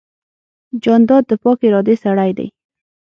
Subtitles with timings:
[0.83, 2.47] جانداد د پاکې ارادې سړی دی.